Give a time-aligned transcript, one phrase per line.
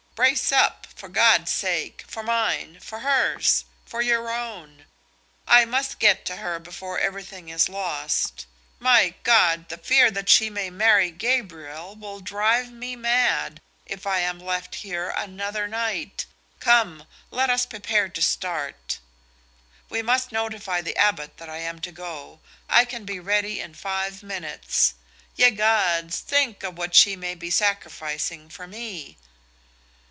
[0.13, 4.85] Brace up, for God's sake, for mine, for hers, for your own.
[5.47, 8.45] I must get to her before everything is lost.
[8.77, 14.19] My God, the fear that she may marry Gabriel will drive me mad if I
[14.19, 16.27] am left here another night.
[16.59, 17.07] Come!
[17.31, 18.99] Let us prepare to start.
[19.89, 22.41] We must notify the Abbot that I am to go.
[22.69, 24.93] I can be ready in five minutes.
[25.35, 29.17] Ye Gods, think of what she may be sacrificing for me!"